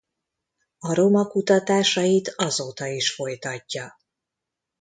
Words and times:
A 0.79 0.93
roma 0.93 1.27
kutatásait 1.27 2.33
azóta 2.35 2.85
is 2.85 3.13
folytatja. 3.15 3.99